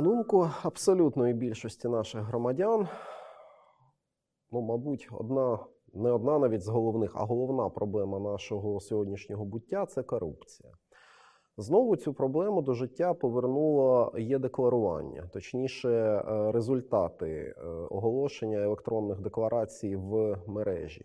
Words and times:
На 0.00 0.04
думку 0.04 0.50
абсолютної 0.62 1.34
більшості 1.34 1.88
наших 1.88 2.22
громадян, 2.22 2.88
ну, 4.52 4.60
мабуть, 4.60 5.08
одна, 5.12 5.58
не 5.94 6.10
одна 6.10 6.38
навіть 6.38 6.62
з 6.62 6.68
головних, 6.68 7.12
а 7.16 7.24
головна 7.24 7.68
проблема 7.68 8.18
нашого 8.18 8.80
сьогоднішнього 8.80 9.44
буття 9.44 9.86
це 9.86 10.02
корупція. 10.02 10.72
Знову 11.56 11.96
цю 11.96 12.14
проблему 12.14 12.62
до 12.62 12.74
життя 12.74 13.14
повернуло 13.14 14.12
є 14.18 14.38
декларування, 14.38 15.30
точніше, 15.32 15.88
е, 15.88 16.52
результати 16.52 17.54
е, 17.56 17.64
оголошення 17.90 18.58
електронних 18.58 19.20
декларацій 19.20 19.96
в 19.96 20.38
мережі. 20.46 21.04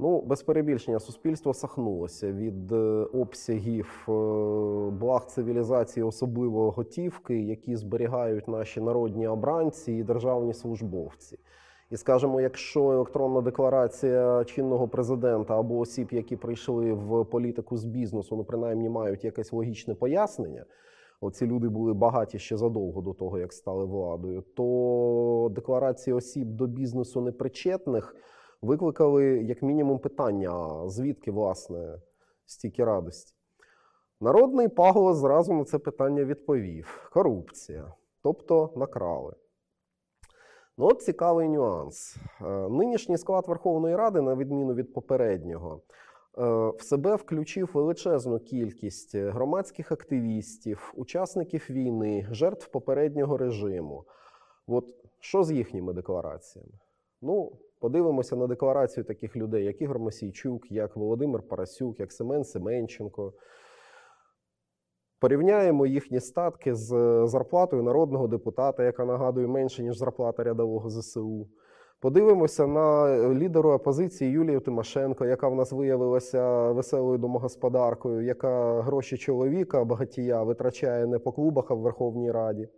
Ну, 0.00 0.20
без 0.22 0.42
перебільшення, 0.42 1.00
суспільство 1.00 1.54
сахнулося 1.54 2.32
від 2.32 2.72
е, 2.72 3.06
обсягів 3.12 4.06
е, 4.08 4.12
благ 4.90 5.26
цивілізації, 5.26 6.04
особливо 6.04 6.70
готівки, 6.70 7.42
які 7.42 7.76
зберігають 7.76 8.48
наші 8.48 8.80
народні 8.80 9.28
обранці 9.28 9.92
і 9.92 10.02
державні 10.02 10.54
службовці. 10.54 11.38
І 11.90 11.96
скажімо, 11.96 12.40
якщо 12.40 12.92
електронна 12.92 13.40
декларація 13.40 14.44
чинного 14.44 14.88
президента 14.88 15.58
або 15.58 15.78
осіб, 15.78 16.08
які 16.10 16.36
прийшли 16.36 16.92
в 16.92 17.24
політику 17.24 17.76
з 17.76 17.84
бізнесу, 17.84 18.36
ну 18.36 18.44
принаймні 18.44 18.88
мають 18.88 19.24
якесь 19.24 19.52
логічне 19.52 19.94
пояснення. 19.94 20.64
Оці 21.20 21.46
люди 21.46 21.68
були 21.68 21.94
багаті 21.94 22.38
ще 22.38 22.56
задовго 22.56 23.00
до 23.00 23.12
того, 23.12 23.38
як 23.38 23.52
стали 23.52 23.84
владою, 23.84 24.44
то 24.54 25.48
декларації 25.54 26.14
осіб 26.14 26.48
до 26.48 26.66
бізнесу 26.66 27.20
непричетних 27.20 28.14
викликали 28.62 29.24
як 29.24 29.62
мінімум 29.62 29.98
питання: 29.98 30.82
звідки 30.88 31.30
власне 31.30 32.00
стільки 32.46 32.84
радості? 32.84 33.34
Народний 34.20 34.68
паголос 34.68 35.16
зразу 35.16 35.52
на 35.52 35.64
це 35.64 35.78
питання 35.78 36.24
відповів: 36.24 37.10
корупція, 37.12 37.92
тобто 38.22 38.72
накрали. 38.76 39.34
Ну, 40.78 40.86
от 40.86 41.02
цікавий 41.02 41.48
нюанс. 41.48 42.16
Е, 42.40 42.68
Нинішній 42.68 43.18
склад 43.18 43.48
Верховної 43.48 43.96
Ради, 43.96 44.20
на 44.20 44.34
відміну 44.34 44.74
від 44.74 44.92
попереднього, 44.92 45.82
е, 46.38 46.42
в 46.78 46.82
себе 46.82 47.14
включив 47.14 47.70
величезну 47.74 48.38
кількість 48.38 49.14
громадських 49.14 49.92
активістів, 49.92 50.92
учасників 50.96 51.66
війни, 51.70 52.28
жертв 52.30 52.68
попереднього 52.68 53.36
режиму. 53.36 54.04
От 54.66 54.84
що 55.20 55.44
з 55.44 55.50
їхніми 55.50 55.92
деклараціями? 55.92 56.72
Ну, 57.22 57.52
подивимося 57.80 58.36
на 58.36 58.46
декларацію 58.46 59.04
таких 59.04 59.36
людей, 59.36 59.64
як 59.64 59.82
Ігор 59.82 59.98
Мосійчук, 59.98 60.70
як 60.70 60.96
Володимир 60.96 61.42
Парасюк, 61.42 62.00
як 62.00 62.12
Семен 62.12 62.44
Семенченко. 62.44 63.32
Порівняємо 65.20 65.86
їхні 65.86 66.20
статки 66.20 66.74
з 66.74 66.88
зарплатою 67.26 67.82
народного 67.82 68.28
депутата, 68.28 68.84
яка 68.84 69.04
нагадує 69.04 69.46
менше, 69.46 69.82
ніж 69.82 69.98
зарплата 69.98 70.44
рядового 70.44 70.90
ЗСУ. 70.90 71.48
Подивимося 72.00 72.66
на 72.66 73.18
лідеру 73.34 73.70
опозиції 73.70 74.30
Юлію 74.30 74.60
Тимошенко, 74.60 75.26
яка 75.26 75.48
в 75.48 75.54
нас 75.54 75.72
виявилася 75.72 76.72
веселою 76.72 77.18
домогосподаркою, 77.18 78.22
яка 78.22 78.82
гроші 78.82 79.16
чоловіка 79.16 79.84
багатія 79.84 80.42
витрачає 80.42 81.06
не 81.06 81.18
по 81.18 81.32
клубах, 81.32 81.70
а 81.70 81.74
в 81.74 81.80
Верховній 81.80 82.32
Раді. 82.32 82.68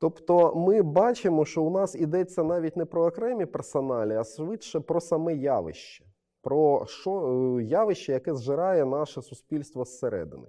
Тобто 0.00 0.54
ми 0.54 0.82
бачимо, 0.82 1.44
що 1.44 1.62
у 1.62 1.70
нас 1.70 1.94
йдеться 1.94 2.44
навіть 2.44 2.76
не 2.76 2.84
про 2.84 3.06
окремі 3.06 3.46
персоналі, 3.46 4.14
а 4.14 4.24
швидше 4.24 4.80
про 4.80 5.00
саме 5.00 5.34
явище, 5.34 6.04
про 6.42 6.86
що, 6.86 7.12
е, 7.58 7.62
явище, 7.62 8.12
яке 8.12 8.34
зжирає 8.34 8.84
наше 8.84 9.22
суспільство 9.22 9.84
зсередини. 9.84 10.46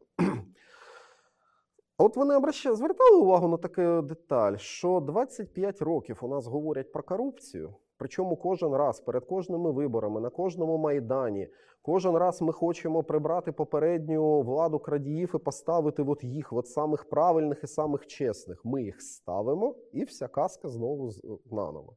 От 1.97 2.17
вони 2.17 2.35
обращали, 2.35 2.75
звертали 2.75 3.17
увагу 3.17 3.47
на 3.47 3.57
таку 3.57 4.07
деталь, 4.07 4.57
що 4.57 4.99
25 4.99 5.81
років 5.81 6.17
у 6.22 6.27
нас 6.27 6.47
говорять 6.47 6.91
про 6.91 7.03
корупцію, 7.03 7.75
причому 8.01 8.35
кожен 8.35 8.73
раз 8.73 9.00
перед 9.00 9.25
кожними 9.25 9.72
виборами, 9.72 10.22
на 10.22 10.29
кожному 10.29 10.78
майдані, 10.78 11.47
кожен 11.81 12.17
раз 12.17 12.41
ми 12.41 12.53
хочемо 12.53 13.03
прибрати 13.03 13.51
попередню 13.51 14.41
владу 14.41 14.79
крадіїв 14.79 15.31
і 15.35 15.38
поставити 15.38 16.03
от 16.03 16.23
їх, 16.23 16.53
от 16.53 16.67
самих 16.67 17.09
правильних 17.09 17.63
і 17.63 17.67
самих 17.67 18.07
чесних. 18.07 18.66
Ми 18.66 18.84
їх 18.84 19.01
ставимо, 19.01 19.75
і 19.91 20.03
вся 20.03 20.28
казка 20.28 20.69
знову 20.69 21.09
наново. 21.51 21.95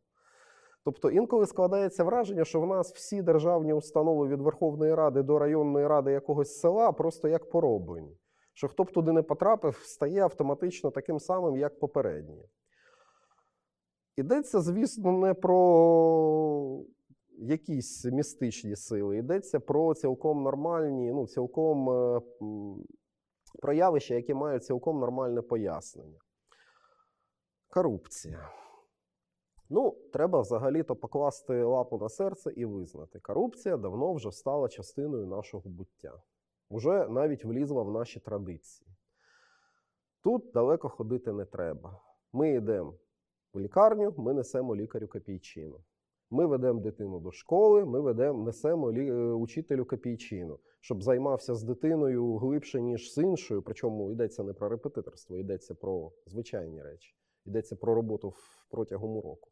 Тобто 0.85 1.11
інколи 1.11 1.47
складається 1.47 2.05
враження, 2.05 2.45
що 2.45 2.61
в 2.61 2.67
нас 2.67 2.93
всі 2.93 3.23
державні 3.23 3.73
установи 3.73 4.29
від 4.29 4.41
Верховної 4.41 4.95
Ради 4.95 5.23
до 5.23 5.39
районної 5.39 5.87
ради 5.87 6.13
якогось 6.13 6.61
села 6.61 6.93
просто 6.93 7.29
як 7.29 7.51
пороблені 7.51 8.17
що 8.55 8.69
хто 8.69 8.85
б 8.85 8.93
туди 8.93 9.13
не 9.13 9.23
потрапив, 9.23 9.77
стає 9.85 10.21
автоматично 10.21 10.91
таким 10.91 11.21
самим, 11.21 11.57
як 11.57 11.79
попередні. 11.79 12.45
Йдеться, 14.17 14.61
звісно, 14.61 15.13
не 15.13 15.35
про 15.35 16.85
якісь 17.39 18.05
містичні 18.05 18.77
сили, 18.77 19.17
йдеться 19.17 19.61
про 19.61 19.95
цілком 19.95 20.43
нормальні, 20.43 21.13
ну, 21.13 21.27
цілком 21.27 21.91
е, 21.91 22.21
про 23.63 23.73
явища, 23.73 24.15
які 24.15 24.35
мають 24.35 24.65
цілком 24.65 25.01
нормальне 25.01 25.43
пояснення. 25.43 26.19
Корупція. 27.69 28.51
Ну, 29.71 29.97
треба 30.13 30.41
взагалі-то 30.41 30.97
покласти 30.97 31.63
лапу 31.63 31.99
на 31.99 32.09
серце 32.09 32.53
і 32.57 32.65
визнати, 32.65 33.21
корупція 33.21 33.77
давно 33.77 34.15
вже 34.15 34.33
стала 34.33 34.69
частиною 34.69 35.27
нашого 35.27 35.69
буття 35.71 36.23
вже 36.71 37.09
навіть 37.09 37.45
влізла 37.45 37.83
в 37.83 37.91
наші 37.91 38.21
традиції. 38.21 38.91
Тут 40.23 40.51
далеко 40.55 40.89
ходити 40.89 41.33
не 41.33 41.45
треба. 41.45 42.01
Ми 42.33 42.51
йдемо 42.51 42.95
в 43.55 43.61
лікарню, 43.61 44.15
ми 44.17 44.35
несемо 44.35 44.77
лікарю 44.77 45.09
копійчину. 45.09 45.81
Ми 46.31 46.47
ведемо 46.47 46.81
дитину 46.81 47.21
до 47.21 47.33
школи, 47.33 47.85
ми 47.85 48.01
ведемо, 48.01 48.45
несемо 48.45 48.93
лі... 48.93 49.09
Е, 49.09 49.15
учителю 49.15 49.85
копійчину, 49.85 50.59
щоб 50.81 51.03
займався 51.03 51.55
з 51.55 51.63
дитиною 51.63 52.37
глибше, 52.37 52.81
ніж 52.81 53.15
з 53.15 53.19
іншою. 53.19 53.63
Причому 53.63 54.13
йдеться 54.13 54.43
не 54.43 54.53
про 54.53 54.69
репетиторство, 54.69 55.39
йдеться 55.39 55.75
про 55.75 56.13
звичайні 56.27 56.83
речі, 56.83 57.15
йдеться 57.47 57.77
про 57.77 57.95
роботу 57.95 58.33
протягом 58.71 59.17
уроку. 59.17 59.51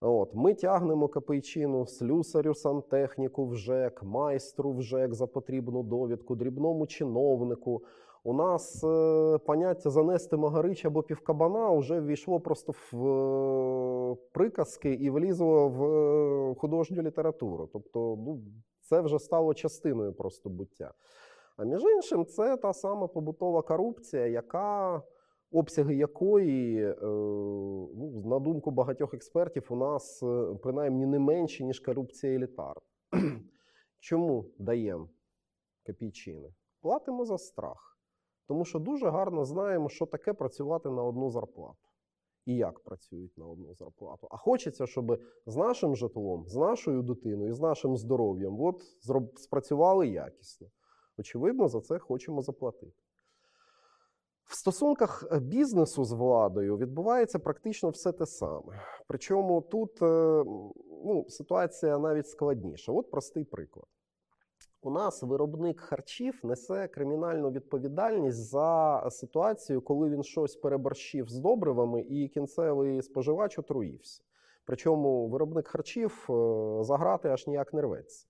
От, 0.00 0.34
Ми 0.34 0.54
тягнемо 0.54 1.08
копійчину 1.08 1.86
слюсарю, 1.86 2.54
сантехніку 2.54 3.46
в 3.46 3.56
ЖЕК, 3.56 4.02
майстру 4.02 4.72
в 4.72 4.82
ЖЕК 4.82 5.14
за 5.14 5.26
потрібну 5.26 5.82
довідку, 5.82 6.34
дрібному 6.36 6.86
чиновнику. 6.86 7.82
У 8.24 8.32
нас 8.32 8.84
е, 8.84 9.38
поняття 9.38 9.90
занести 9.90 10.36
магарич 10.36 10.84
або 10.84 11.02
півкабана 11.02 11.70
вже 11.70 12.00
ввійшло 12.00 12.40
просто 12.40 12.72
в 12.92 13.06
е, 13.06 14.16
приказки 14.32 14.92
і 14.92 15.10
влізло 15.10 15.68
в 15.68 15.84
е, 15.84 16.54
художню 16.54 17.02
літературу. 17.02 17.68
Тобто, 17.72 18.16
ну, 18.18 18.42
це 18.80 19.00
вже 19.00 19.18
стало 19.18 19.54
частиною 19.54 20.12
просто 20.12 20.50
буття. 20.50 20.94
А 21.56 21.64
між 21.64 21.82
іншим, 21.82 22.26
це 22.26 22.56
та 22.56 22.72
сама 22.72 23.06
побутова 23.06 23.62
корупція, 23.62 24.26
яка 24.26 25.02
обсяги 25.52 25.94
якої, 25.94 26.94
ну, 27.02 28.22
на 28.24 28.38
думку 28.38 28.70
багатьох 28.70 29.14
експертів, 29.14 29.66
у 29.70 29.76
нас 29.76 30.22
принаймні 30.62 31.06
не 31.06 31.18
менші, 31.18 31.64
ніж 31.64 31.80
корупція 31.80 32.32
елітарна. 32.34 32.82
Чому 34.00 34.44
даємо 34.58 35.08
копійчини? 35.86 36.54
Платимо 36.80 37.24
за 37.24 37.38
страх. 37.38 37.91
Тому 38.46 38.64
що 38.64 38.78
дуже 38.78 39.10
гарно 39.10 39.44
знаємо, 39.44 39.88
що 39.88 40.06
таке 40.06 40.32
працювати 40.32 40.90
на 40.90 41.02
одну 41.02 41.30
зарплату. 41.30 41.88
І 42.46 42.56
як 42.56 42.80
працюють 42.80 43.38
на 43.38 43.46
одну 43.46 43.74
зарплату. 43.74 44.28
А 44.30 44.36
хочеться, 44.36 44.86
щоб 44.86 45.20
з 45.46 45.56
нашим 45.56 45.96
житлом, 45.96 46.46
з 46.48 46.56
нашою 46.56 47.02
дитиною, 47.02 47.54
з 47.54 47.60
нашим 47.60 47.96
здоров'ям 47.96 48.60
от 48.60 48.82
спрацювали 49.36 50.08
якісно. 50.08 50.68
Очевидно, 51.18 51.68
за 51.68 51.80
це 51.80 51.98
хочемо 51.98 52.42
заплатити. 52.42 53.02
В 54.44 54.54
стосунках 54.54 55.24
е, 55.32 55.40
бізнесу 55.40 56.04
з 56.04 56.12
владою 56.12 56.76
відбувається 56.76 57.38
практично 57.38 57.90
все 57.90 58.12
те 58.12 58.26
саме. 58.26 58.80
Причому 59.06 59.60
тут 59.60 60.02
е, 60.02 60.44
ну, 61.04 61.24
ситуація 61.28 61.98
навіть 61.98 62.28
складніша. 62.28 62.92
От 62.92 63.10
простий 63.10 63.44
приклад. 63.44 63.86
У 64.84 64.90
нас 64.90 65.22
виробник 65.22 65.80
харчів 65.80 66.40
несе 66.42 66.88
кримінальну 66.88 67.50
відповідальність 67.50 68.38
за 68.38 69.02
ситуацію, 69.10 69.80
коли 69.80 70.10
він 70.10 70.22
щось 70.22 70.56
переборщив 70.56 71.28
з 71.28 71.38
добривами 71.38 72.00
і 72.00 72.28
кінцевий 72.28 73.02
споживач 73.02 73.58
отруївся. 73.58 74.22
Причому 74.66 75.28
виробник 75.28 75.68
харчів 75.68 76.26
е, 76.30 76.34
заграти 76.84 77.28
аж 77.28 77.46
ніяк 77.46 77.74
не 77.74 77.82
рветься. 77.82 78.26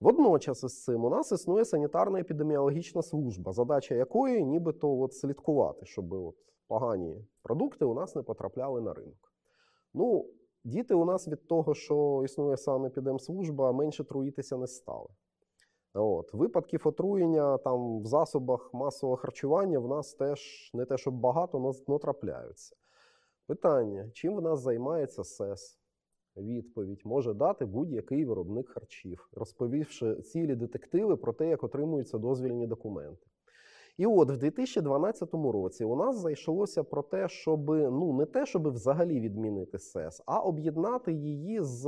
Водночас 0.00 0.64
із 0.64 0.84
цим 0.84 1.04
у 1.04 1.10
нас 1.10 1.32
існує 1.32 1.64
санітарна 1.64 2.20
епідеміологічна 2.20 3.02
служба, 3.02 3.52
задача 3.52 3.94
якої 3.94 4.44
нібито 4.44 4.98
от 4.98 5.14
слідкувати, 5.14 5.86
щоб 5.86 6.12
от 6.12 6.36
погані 6.66 7.24
продукти 7.42 7.84
у 7.84 7.94
нас 7.94 8.16
не 8.16 8.22
потрапляли 8.22 8.80
на 8.80 8.94
ринок. 8.94 9.32
Ну, 9.94 10.26
діти 10.64 10.94
у 10.94 11.04
нас 11.04 11.28
від 11.28 11.46
того, 11.46 11.74
що 11.74 12.22
існує 12.24 12.56
санепідемслужба, 12.56 13.72
менше 13.72 14.04
труїтися 14.04 14.56
не 14.56 14.66
стали. 14.66 15.08
От. 15.94 16.34
Випадків 16.34 16.82
отруєння 16.84 17.58
там 17.58 18.02
в 18.02 18.06
засобах 18.06 18.74
масового 18.74 19.16
харчування 19.16 19.78
в 19.78 19.88
нас 19.88 20.14
теж 20.14 20.70
не 20.74 20.84
те, 20.84 20.98
щоб 20.98 21.14
багато, 21.14 21.74
але 21.88 21.98
трапляються. 21.98 22.76
Питання: 23.46 24.10
чим 24.12 24.36
в 24.36 24.42
нас 24.42 24.60
займається 24.60 25.24
СЕС? 25.24 25.78
Відповідь 26.36 27.00
може 27.04 27.34
дати 27.34 27.64
будь-який 27.64 28.24
виробник 28.24 28.68
харчів, 28.68 29.28
розповівши 29.32 30.14
цілі 30.14 30.54
детективи 30.54 31.16
про 31.16 31.32
те, 31.32 31.48
як 31.48 31.64
отримуються 31.64 32.18
дозвільні 32.18 32.66
документи. 32.66 33.26
І 33.96 34.06
от 34.06 34.30
в 34.30 34.36
2012 34.36 35.34
році 35.34 35.84
у 35.84 35.96
нас 35.96 36.18
зайшлося 36.18 36.84
про 36.84 37.02
те, 37.02 37.28
щоб 37.28 37.68
ну 37.70 38.12
не 38.12 38.26
те, 38.26 38.46
щоб 38.46 38.68
взагалі 38.68 39.20
відмінити 39.20 39.78
СЕС, 39.78 40.22
а 40.26 40.40
об'єднати 40.40 41.12
її 41.12 41.60
з 41.62 41.84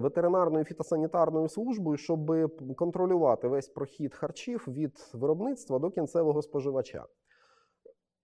ветеринарною 0.00 0.64
фітосанітарною 0.64 1.48
службою, 1.48 1.96
щоб 1.96 2.50
контролювати 2.76 3.48
весь 3.48 3.68
прохід 3.68 4.14
харчів 4.14 4.64
від 4.68 5.10
виробництва 5.12 5.78
до 5.78 5.90
кінцевого 5.90 6.42
споживача. 6.42 7.06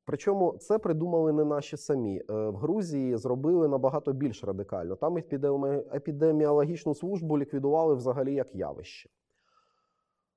Причому 0.09 0.57
це 0.59 0.79
придумали 0.79 1.33
не 1.33 1.45
наші 1.45 1.77
самі. 1.77 2.19
Е, 2.19 2.23
В 2.49 2.57
Грузії 2.57 3.17
зробили 3.17 3.69
набагато 3.69 4.13
більш 4.13 4.45
радикально. 4.45 4.97
Там 4.97 5.19
епідеміологічну 5.95 6.95
службу 6.95 7.39
ліквідували 7.39 7.95
взагалі 7.95 8.35
як 8.35 8.55
явище. 8.55 9.11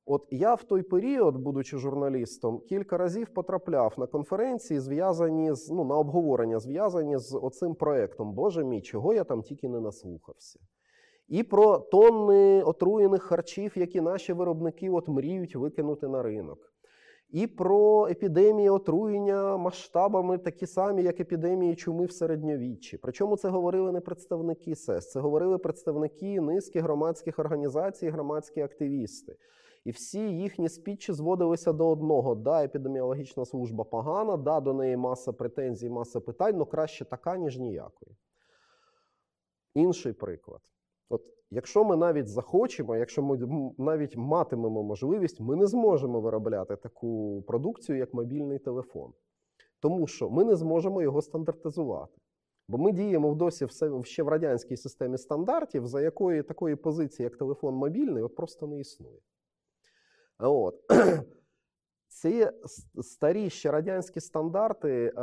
От 0.05 0.27
я 0.31 0.53
в 0.53 0.63
той 0.63 0.81
період, 0.81 1.37
будучи 1.37 1.77
журналістом, 1.77 2.59
кілька 2.59 2.97
разів 2.97 3.29
потрапляв 3.29 3.93
на 3.97 4.07
конференції, 4.07 4.79
зв'язані 4.79 5.53
з 5.53 5.69
ну, 5.69 5.83
на 5.83 5.95
обговорення, 5.95 6.59
зв'язані 6.59 7.17
з 7.17 7.37
оцим 7.37 7.75
проектом. 7.75 8.33
Боже 8.33 8.63
мій, 8.63 8.81
чого 8.81 9.13
я 9.13 9.23
там 9.23 9.41
тільки 9.41 9.69
не 9.69 9.79
наслухався. 9.79 10.59
І 11.31 11.43
про 11.43 11.77
тонни 11.77 12.63
отруєних 12.63 13.23
харчів, 13.23 13.71
які 13.75 14.01
наші 14.01 14.33
виробники 14.33 14.89
от 14.89 15.07
мріють 15.07 15.55
викинути 15.55 16.07
на 16.07 16.23
ринок. 16.23 16.73
І 17.29 17.47
про 17.47 18.07
епідемії 18.07 18.69
отруєння 18.69 19.57
масштабами 19.57 20.37
такі 20.37 20.67
самі, 20.67 21.03
як 21.03 21.19
епідемії 21.19 21.75
чуми 21.75 22.05
в 22.05 22.11
середньовіччі. 22.11 22.97
Причому 22.97 23.37
це 23.37 23.49
говорили 23.49 23.91
не 23.91 24.01
представники 24.01 24.75
СЕС, 24.75 25.11
це 25.11 25.19
говорили 25.19 25.57
представники 25.57 26.41
низки 26.41 26.81
громадських 26.81 27.39
організацій, 27.39 28.09
громадські 28.09 28.61
активісти. 28.61 29.35
І 29.85 29.91
всі 29.91 30.19
їхні 30.19 30.69
спічі 30.69 31.13
зводилися 31.13 31.73
до 31.73 31.89
одного: 31.89 32.35
да, 32.35 32.63
епідеміологічна 32.63 33.45
служба 33.45 33.83
погана, 33.83 34.37
да, 34.37 34.59
до 34.59 34.73
неї 34.73 34.97
маса 34.97 35.33
претензій, 35.33 35.89
маса 35.89 36.19
питань, 36.19 36.55
але 36.55 36.65
краще 36.65 37.05
така, 37.05 37.37
ніж 37.37 37.57
ніякої. 37.57 38.15
Інший 39.73 40.13
приклад. 40.13 40.61
От 41.11 41.21
якщо 41.51 41.83
ми 41.83 41.97
навіть 41.97 42.27
захочемо, 42.27 42.95
якщо 42.95 43.23
ми 43.23 43.37
навіть 43.77 44.17
матимемо 44.17 44.83
можливість, 44.83 45.39
ми 45.39 45.55
не 45.55 45.67
зможемо 45.67 46.21
виробляти 46.21 46.75
таку 46.75 47.43
продукцію, 47.47 47.97
як 47.97 48.13
мобільний 48.13 48.59
телефон. 48.59 49.13
Тому 49.79 50.07
що 50.07 50.29
ми 50.29 50.43
не 50.43 50.55
зможемо 50.55 51.01
його 51.01 51.21
стандартизувати. 51.21 52.21
Бо 52.67 52.77
ми 52.77 52.91
діємо 52.91 53.35
досі 53.35 53.65
все 53.65 54.03
ще 54.03 54.23
в 54.23 54.27
радянській 54.27 54.77
системі 54.77 55.17
стандартів, 55.17 55.87
за 55.87 56.01
якої 56.01 56.43
такої 56.43 56.75
позиції, 56.75 57.23
як 57.23 57.37
телефон 57.37 57.75
мобільний, 57.75 58.23
от 58.23 58.35
просто 58.35 58.67
не 58.67 58.79
існує. 58.79 59.19
От. 60.39 60.75
Ці 62.11 62.49
старі 63.01 63.49
ще 63.49 63.71
радянські 63.71 64.19
стандарти 64.19 64.89
е, 64.89 65.21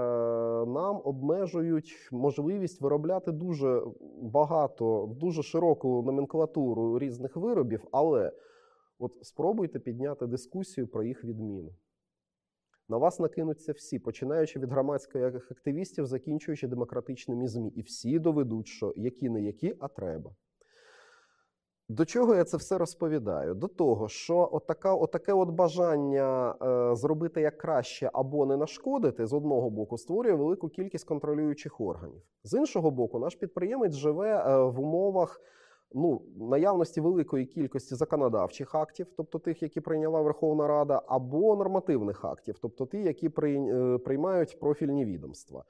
нам 0.67 1.01
обмежують 1.05 2.09
можливість 2.13 2.81
виробляти 2.81 3.33
дуже 3.33 3.83
багато, 4.23 5.15
дуже 5.21 5.43
широку 5.43 6.03
номенклатуру 6.07 6.99
різних 6.99 7.37
виробів, 7.37 7.85
але 7.93 8.33
от 8.99 9.13
спробуйте 9.23 9.79
підняти 9.79 10.27
дискусію 10.27 10.89
про 10.89 11.03
їх 11.03 11.25
відміну. 11.25 11.71
На 12.89 12.97
вас 12.97 13.21
накинуться 13.21 13.73
всі, 13.73 13.99
починаючи 13.99 14.59
від 14.59 14.71
громадських 14.71 15.51
активістів, 15.51 16.07
закінчуючи 16.07 16.69
демократичними 16.69 17.49
ЗМІ. 17.49 17.69
І 17.69 17.81
всі 17.81 18.19
доведуть, 18.19 18.67
що 18.67 18.93
які 18.97 19.29
не 19.29 19.43
які, 19.43 19.77
а 19.81 19.89
треба. 19.89 20.35
До 21.91 22.05
чого 22.05 22.35
я 22.35 22.45
це 22.45 22.57
все 22.57 22.79
розповідаю? 22.79 23.55
До 23.55 23.69
того, 23.69 24.09
що 24.09 24.49
отака, 24.53 24.95
отаке 24.95 25.33
от 25.33 25.49
бажання 25.49 26.55
е, 26.63 26.97
зробити 26.97 27.41
як 27.41 27.59
краще 27.59 28.11
або 28.13 28.47
не 28.47 28.57
нашкодити 28.57 29.27
з 29.27 29.33
одного 29.33 29.71
боку 29.71 29.99
створює 29.99 30.35
велику 30.35 30.69
кількість 30.69 31.05
контролюючих 31.05 31.81
органів. 31.81 32.23
З 32.45 32.59
іншого 32.59 32.91
боку, 32.91 33.19
наш 33.19 33.35
підприємець 33.35 33.95
живе 33.95 34.45
е, 34.47 34.63
в 34.63 34.81
умовах 34.81 35.41
ну, 35.95 36.23
наявності 36.37 37.01
великої 37.01 37.47
кількості 37.47 37.95
законодавчих 37.95 38.75
актів, 38.75 39.07
тобто 39.17 39.39
тих, 39.39 39.63
які 39.63 39.81
прийняла 39.81 40.23
Верховна 40.23 40.69
Рада, 40.69 41.03
або 41.07 41.57
нормативних 41.57 42.25
актів, 42.25 42.59
тобто 42.63 42.87
ті, 42.87 43.03
які 43.03 43.31
е, 43.43 43.99
приймають 43.99 44.61
профільні 44.61 45.05
відомства. 45.05 45.65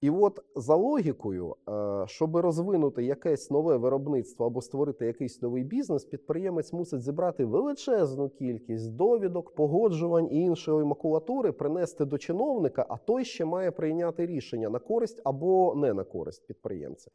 І 0.00 0.10
от 0.10 0.44
за 0.56 0.74
логікою, 0.74 1.56
е, 1.68 2.04
щоб 2.06 2.36
розвинути 2.36 3.04
якесь 3.04 3.50
нове 3.50 3.76
виробництво 3.76 4.46
або 4.46 4.62
створити 4.62 5.06
якийсь 5.06 5.42
новий 5.42 5.64
бізнес, 5.64 6.04
підприємець 6.04 6.72
мусить 6.72 7.02
зібрати 7.02 7.44
величезну 7.44 8.28
кількість 8.28 8.96
довідок, 8.96 9.54
погоджувань 9.54 10.28
і 10.30 10.40
іншої 10.40 10.84
макулатури, 10.84 11.52
принести 11.52 12.04
до 12.04 12.18
чиновника, 12.18 12.86
а 12.88 12.96
той 12.96 13.24
ще 13.24 13.44
має 13.44 13.70
прийняти 13.70 14.26
рішення 14.26 14.68
на 14.68 14.78
користь 14.78 15.20
або 15.24 15.74
не 15.76 15.94
на 15.94 16.04
користь 16.04 16.46
підприємця. 16.46 17.10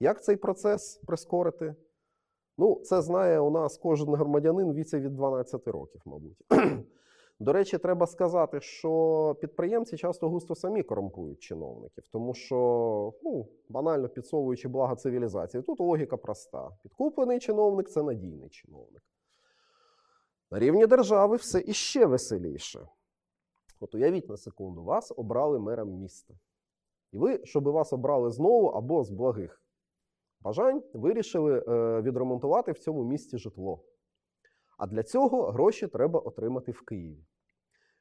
Як 0.00 0.22
цей 0.22 0.36
процес 0.36 1.00
прискорити? 1.06 1.74
Ну, 2.58 2.80
це 2.84 3.02
знає 3.02 3.40
у 3.40 3.50
нас 3.50 3.78
кожен 3.78 4.14
громадянин 4.14 4.72
віці 4.72 4.98
від 4.98 5.16
12 5.16 5.68
років, 5.68 6.02
мабуть. 6.04 6.36
До 7.42 7.52
речі, 7.52 7.78
треба 7.78 8.06
сказати, 8.06 8.60
що 8.60 9.36
підприємці 9.40 9.96
часто 9.96 10.28
густо 10.28 10.54
самі 10.54 10.82
корумпують 10.82 11.40
чиновників, 11.40 12.04
тому 12.12 12.34
що, 12.34 12.56
ну, 13.22 13.48
банально 13.68 14.08
підсовуючи 14.08 14.68
блага 14.68 14.96
цивілізації, 14.96 15.62
тут 15.62 15.80
логіка 15.80 16.16
проста: 16.16 16.70
підкуплений 16.82 17.40
чиновник 17.40 17.88
це 17.88 18.02
надійний 18.02 18.48
чиновник. 18.48 19.02
На 20.50 20.58
рівні 20.58 20.86
держави 20.86 21.36
все 21.36 21.64
іще 21.66 22.06
веселіше. 22.06 22.88
От 23.80 23.94
уявіть 23.94 24.28
на 24.28 24.36
секунду, 24.36 24.84
вас 24.84 25.12
обрали 25.16 25.58
мером 25.58 25.90
міста. 25.90 26.34
І 27.12 27.18
ви, 27.18 27.40
щоб 27.44 27.64
вас 27.64 27.92
обрали 27.92 28.30
знову 28.30 28.66
або 28.66 29.04
з 29.04 29.10
благих 29.10 29.62
бажань, 30.40 30.82
вирішили 30.92 31.64
е, 31.68 32.00
відремонтувати 32.00 32.72
в 32.72 32.78
цьому 32.78 33.04
місті 33.04 33.38
житло. 33.38 33.84
А 34.78 34.86
для 34.86 35.02
цього 35.02 35.50
гроші 35.50 35.86
треба 35.86 36.20
отримати 36.20 36.72
в 36.72 36.80
Києві. 36.80 37.24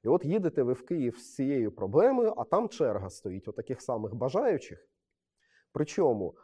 І 0.03 0.07
от 0.07 0.25
їдете 0.25 0.63
ви 0.63 0.73
в 0.73 0.85
Київ 0.85 1.17
з 1.17 1.35
цією 1.35 1.71
проблемою, 1.71 2.33
а 2.37 2.43
там 2.43 2.69
черга 2.69 3.09
стоїть 3.09 3.47
отаких 3.47 3.81
самих 3.81 4.15
бажаючих. 4.15 4.87
Причому 5.71 6.35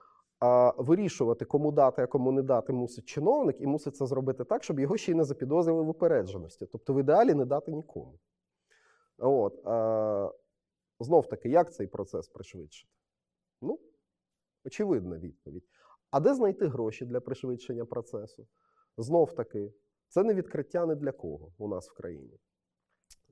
вирішувати, 0.78 1.46
кому 1.46 1.72
дати, 1.72 2.02
а 2.02 2.08
кому 2.08 2.32
не 2.32 2.42
дати, 2.42 2.74
мусить 2.74 3.06
чиновник, 3.06 3.62
і 3.62 3.68
мусить 3.68 3.96
це 3.96 4.06
зробити 4.06 4.44
так, 4.44 4.64
щоб 4.64 4.80
його 4.80 4.98
ще 4.98 5.12
й 5.12 5.16
не 5.16 5.24
запідозрили 5.24 5.82
в 5.82 5.90
упередженості. 5.90 6.66
Тобто, 6.66 6.94
в 6.94 7.00
ідеалі 7.00 7.34
не 7.34 7.46
дати 7.46 7.72
нікому. 7.72 8.20
От, 9.18 9.60
знов 11.00 11.28
таки, 11.28 11.50
як 11.50 11.74
цей 11.74 11.88
процес 11.88 12.28
пришвидшити? 12.28 12.94
Ну, 13.62 13.80
очевидна 14.66 15.18
відповідь. 15.18 15.64
А 16.12 16.20
де 16.20 16.34
знайти 16.34 16.68
гроші 16.68 17.06
для 17.06 17.20
пришвидшення 17.20 17.86
процесу? 17.86 18.48
Знов 18.98 19.36
таки, 19.36 19.74
це 20.08 20.24
не 20.24 20.34
відкриття 20.34 20.86
ні 20.86 20.96
для 20.96 21.12
кого 21.12 21.54
у 21.58 21.68
нас 21.68 21.90
в 21.90 21.94
країні. 21.94 22.40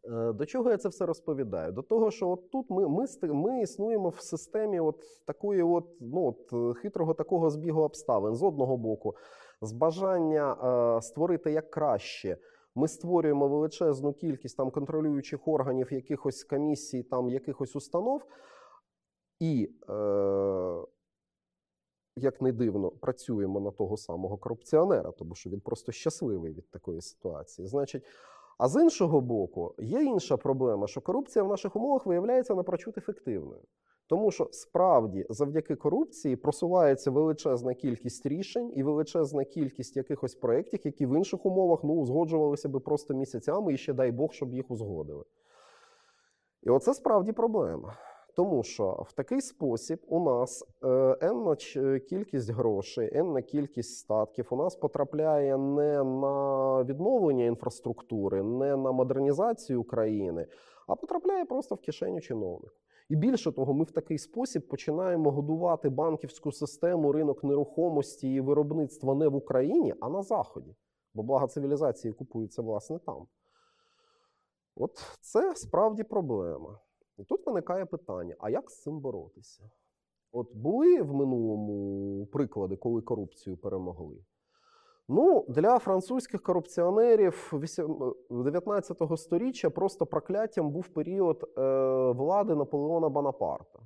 Е, 0.07 0.33
До 0.33 0.45
чого 0.45 0.69
я 0.69 0.77
це 0.77 0.89
все 0.89 1.05
розповідаю? 1.05 1.71
До 1.71 1.81
того, 1.81 2.11
що 2.11 2.29
от 2.29 2.51
тут 2.51 2.69
ми, 2.69 2.87
ми, 2.87 3.05
ми 3.33 3.61
існуємо 3.61 4.09
в 4.09 4.19
системі 4.19 4.79
от 4.79 5.25
такої 5.25 5.63
от, 5.63 5.85
ну, 6.01 6.25
от, 6.25 6.53
е, 6.53 6.79
хитрого 6.79 7.13
такого 7.13 7.49
збігу 7.49 7.81
обставин. 7.81 8.35
З 8.35 8.43
одного 8.43 8.77
боку, 8.77 9.15
з 9.61 9.71
бажання 9.71 10.53
е, 10.97 11.01
створити 11.01 11.51
як 11.51 11.71
краще. 11.71 12.37
Ми 12.75 12.87
створюємо 12.87 13.47
величезну 13.47 14.13
кількість 14.13 14.57
там 14.57 14.71
контролюючих 14.71 15.47
органів, 15.47 15.93
якихось 15.93 16.43
комісій, 16.43 17.03
там 17.03 17.29
якихось 17.29 17.75
установ, 17.75 18.25
і, 19.39 19.71
е, 19.89 20.83
як 22.15 22.41
не 22.41 22.51
дивно, 22.51 22.91
працюємо 22.91 23.59
на 23.59 23.71
того 23.71 23.97
самого 23.97 24.37
корупціонера, 24.37 25.11
тому 25.11 25.35
що 25.35 25.49
він 25.49 25.59
просто 25.59 25.91
щасливий 25.91 26.53
від 26.53 26.69
такої 26.71 27.01
ситуації. 27.01 27.67
Значить, 27.67 28.03
а 28.57 28.67
з 28.67 28.81
іншого 28.81 29.21
боку, 29.21 29.75
є 29.77 30.03
інша 30.03 30.37
проблема, 30.37 30.87
що 30.87 31.01
корупція 31.01 31.43
в 31.43 31.47
наших 31.47 31.75
умовах 31.75 32.05
виявляється 32.05 32.55
напрочуд 32.55 32.97
ефективною. 32.97 33.61
Тому 34.07 34.31
що 34.31 34.49
справді 34.51 35.25
завдяки 35.29 35.75
корупції 35.75 36.35
просувається 36.35 37.11
величезна 37.11 37.73
кількість 37.73 38.25
рішень 38.25 38.71
і 38.75 38.83
величезна 38.83 39.43
кількість 39.43 39.97
якихось 39.97 40.35
проєктів, 40.35 40.79
які 40.83 41.05
в 41.05 41.17
інших 41.17 41.45
умовах 41.45 41.83
ну, 41.83 41.93
узгоджувалися 41.93 42.69
би 42.69 42.79
просто 42.79 43.13
місяцями, 43.13 43.73
і 43.73 43.77
ще 43.77 43.93
дай 43.93 44.11
Бог, 44.11 44.33
щоб 44.33 44.53
їх 44.53 44.71
узгодили. 44.71 45.23
І 46.63 46.69
оце 46.69 46.93
справді 46.93 47.31
проблема. 47.31 47.97
Тому 48.35 48.63
що 48.63 49.05
в 49.09 49.13
такий 49.13 49.41
спосіб 49.41 49.99
у 50.07 50.19
нас 50.19 50.65
енна 51.21 51.55
кількість 52.09 52.49
грошей, 52.49 53.09
енна 53.13 53.41
кількість 53.41 53.97
статків 53.97 54.47
у 54.49 54.55
нас 54.55 54.75
потрапляє 54.75 55.57
не 55.57 56.03
на 56.03 56.83
відновлення 56.83 57.45
інфраструктури, 57.45 58.43
не 58.43 58.75
на 58.75 58.91
модернізацію 58.91 59.83
країни, 59.83 60.47
а 60.87 60.95
потрапляє 60.95 61.45
просто 61.45 61.75
в 61.75 61.81
кишеню 61.81 62.21
чиновнику. 62.21 62.75
І 63.09 63.15
більше 63.15 63.51
того, 63.51 63.73
ми 63.73 63.83
в 63.83 63.91
такий 63.91 64.17
спосіб 64.17 64.67
починаємо 64.67 65.31
годувати 65.31 65.89
банківську 65.89 66.51
систему, 66.51 67.11
ринок 67.11 67.43
нерухомості 67.43 68.33
і 68.33 68.41
виробництва 68.41 69.15
не 69.15 69.27
в 69.27 69.35
Україні, 69.35 69.93
а 69.99 70.09
на 70.09 70.21
Заході. 70.21 70.75
Бо 71.13 71.23
блага 71.23 71.47
цивілізації 71.47 72.13
купуються 72.13 72.61
власне 72.61 72.99
там. 72.99 73.27
От 74.75 74.97
це 75.21 75.55
справді 75.55 76.03
проблема. 76.03 76.79
І 77.17 77.23
тут 77.23 77.45
виникає 77.45 77.85
питання: 77.85 78.35
а 78.39 78.49
як 78.49 78.71
з 78.71 78.81
цим 78.81 78.99
боротися? 78.99 79.69
От 80.31 80.55
були 80.55 81.01
в 81.01 81.13
минулому 81.13 82.25
приклади, 82.25 82.75
коли 82.75 83.01
корупцію 83.01 83.57
перемогли. 83.57 84.17
Ну, 85.07 85.45
для 85.49 85.79
французьких 85.79 86.41
корупціонерів 86.41 87.53
19 88.29 88.97
століття 89.17 89.69
просто 89.69 90.05
прокляттям 90.05 90.71
був 90.71 90.87
період 90.87 91.43
е, 91.57 91.61
влади 92.11 92.55
Наполеона 92.55 93.09
Бонапарта. 93.09 93.79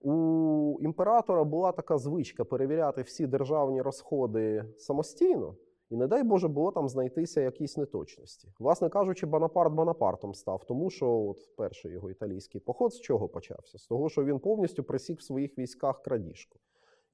У 0.00 0.78
імператора 0.80 1.44
була 1.44 1.72
така 1.72 1.98
звичка 1.98 2.44
перевіряти 2.44 3.02
всі 3.02 3.26
державні 3.26 3.82
розходи 3.82 4.64
самостійно, 4.78 5.56
і 5.90 5.96
не 5.96 6.06
дай 6.06 6.22
Боже 6.22 6.48
було 6.48 6.72
там 6.72 6.88
знайтися 6.88 7.40
якісь 7.40 7.76
неточності. 7.76 8.48
Власне 8.58 8.88
кажучи, 8.88 9.26
Бонапарт 9.26 9.72
Бонапартом 9.72 10.34
став, 10.34 10.64
тому 10.64 10.90
що 10.90 11.10
от 11.10 11.56
перший 11.56 11.92
його 11.92 12.10
італійський 12.10 12.60
поход 12.60 12.94
з 12.94 13.00
чого 13.00 13.28
почався? 13.28 13.78
З 13.78 13.86
того, 13.86 14.08
що 14.08 14.24
він 14.24 14.38
повністю 14.38 14.84
присік 14.84 15.18
в 15.18 15.22
своїх 15.22 15.58
військах 15.58 16.02
крадіжку. 16.02 16.58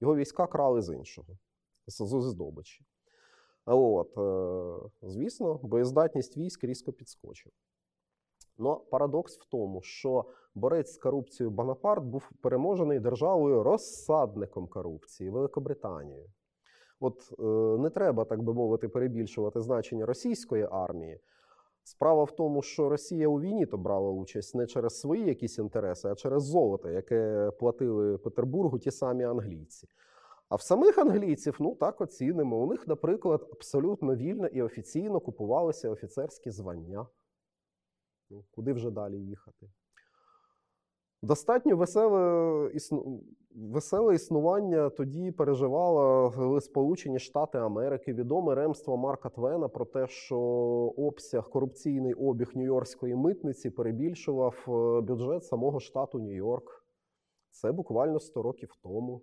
Його 0.01 0.17
війська 0.17 0.47
крали 0.47 0.83
з 0.83 0.95
іншого, 0.95 1.29
з 1.87 2.23
здобичі. 2.23 2.85
От, 3.67 4.19
е, 4.19 4.91
звісно, 5.03 5.61
боєздатність 5.63 6.37
військ 6.37 6.65
різко 6.65 6.93
підскочив. 6.93 7.53
Но 8.59 8.77
парадокс 8.77 9.39
в 9.39 9.45
тому, 9.45 9.83
що 9.83 10.25
борець 10.55 10.93
з 10.93 10.99
корупцією 10.99 11.51
Бонапарт 11.51 12.05
був 12.05 12.31
переможений 12.41 13.01
державою 13.01 13.63
розсадником 13.63 14.69
корупції 14.69 15.31
Великобританією. 15.31 16.31
От 17.01 17.33
е, 17.39 17.43
не 17.83 17.91
треба, 17.91 18.25
так 18.25 18.43
би 18.43 18.55
мовити, 18.55 18.89
перебільшувати 18.89 19.61
значення 19.61 20.07
російської 20.07 20.69
армії. 20.71 21.21
Справа 21.83 22.25
в 22.25 22.37
тому, 22.37 22.63
що 22.63 22.89
Росія 22.89 23.29
у 23.29 23.41
війні 23.41 23.67
то 23.67 23.79
брала 23.79 24.11
участь 24.11 24.55
не 24.55 24.67
через 24.67 25.01
свої 25.01 25.25
якісь 25.25 25.59
інтереси, 25.59 26.09
а 26.09 26.15
через 26.15 26.43
золото, 26.43 26.91
яке 26.91 27.51
платили 27.59 28.19
Петербургу 28.19 28.79
ті 28.79 28.91
самі 28.91 29.25
англійці. 29.25 29.89
А 30.49 30.57
в 30.57 30.63
самих 30.63 30.99
англійців, 30.99 31.57
ну 31.61 31.75
так 31.75 32.01
оцінимо. 32.01 32.57
У 32.57 32.67
них, 32.67 32.89
наприклад, 32.89 33.49
абсолютно 33.53 34.17
вільно 34.17 34.47
і 34.47 34.63
офіційно 34.63 35.21
купувалися 35.21 35.91
офіцерські 35.91 36.51
звання. 36.51 37.07
Ну, 38.31 38.45
куди 38.51 38.73
вже 38.73 38.91
далі 38.91 39.17
їхати? 39.17 39.71
Достатньо 41.23 41.77
веселе, 41.77 42.71
існу... 42.75 43.21
веселе 43.57 44.15
існування 44.15 44.91
тоді 44.91 45.31
переживало 45.31 46.61
Сполучені 46.61 47.19
Штати 47.19 47.59
Америки. 47.59 48.13
Відоме 48.13 48.55
ремство 48.55 48.97
Марка 48.97 49.29
Твена 49.29 49.69
про 49.69 49.85
те, 49.85 50.07
що 50.07 50.39
обсяг, 50.97 51.51
корупційний 51.51 52.15
обіг 52.15 52.53
Нью-Йоркської 52.55 53.17
митниці 53.17 53.71
перебільшував 53.71 54.65
е, 54.69 55.01
бюджет 55.01 55.45
самого 55.45 55.81
штату 55.81 56.19
Нью-Йорк. 56.19 56.85
Це 57.51 57.73
буквально 57.73 58.21
100 58.21 58.43
років 58.43 58.71
тому. 58.83 59.23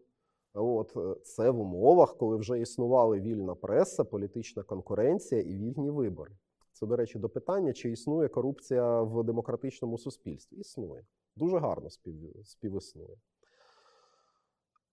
От 0.54 0.94
е, 0.98 1.16
це 1.24 1.50
в 1.50 1.60
умовах, 1.60 2.18
коли 2.18 2.36
вже 2.38 2.60
існували 2.60 3.20
вільна 3.20 3.56
преса, 3.56 4.04
політична 4.04 4.64
конкуренція 4.64 5.42
і 5.42 5.58
вільні 5.58 5.90
вибори. 5.90 6.32
Це, 6.72 6.86
до 6.86 6.96
речі, 6.96 7.20
до 7.20 7.30
питання, 7.30 7.74
чи 7.74 7.92
існує 7.92 8.28
корупція 8.28 9.02
в 9.02 9.24
демократичному 9.24 9.98
суспільстві. 9.98 10.58
Існує. 10.58 11.06
Дуже 11.36 11.58
гарно 11.58 11.90
спів... 11.90 12.16
співіснує. 12.44 13.18